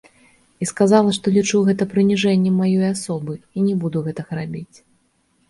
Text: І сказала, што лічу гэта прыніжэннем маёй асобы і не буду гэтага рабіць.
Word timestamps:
І 0.65 0.67
сказала, 0.69 1.11
што 1.17 1.33
лічу 1.35 1.61
гэта 1.67 1.87
прыніжэннем 1.91 2.57
маёй 2.63 2.85
асобы 2.95 3.37
і 3.57 3.67
не 3.69 3.75
буду 3.85 4.03
гэтага 4.09 4.31
рабіць. 4.41 4.77